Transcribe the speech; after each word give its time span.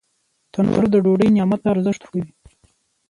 تنور 0.53 0.85
د 0.91 0.95
ډوډۍ 1.03 1.29
نعمت 1.35 1.59
ته 1.63 1.69
ارزښت 1.73 2.01
ورکوي 2.01 2.25